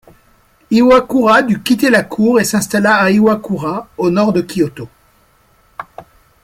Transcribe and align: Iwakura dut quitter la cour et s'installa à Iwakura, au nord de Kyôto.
Iwakura 0.71 1.43
dut 1.43 1.61
quitter 1.63 1.91
la 1.91 2.01
cour 2.01 2.39
et 2.39 2.43
s'installa 2.43 2.95
à 2.95 3.11
Iwakura, 3.11 3.87
au 3.99 4.09
nord 4.09 4.33
de 4.33 4.41
Kyôto. 4.41 4.89